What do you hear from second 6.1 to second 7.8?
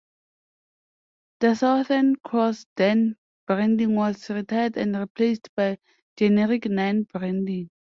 generic Nine branding.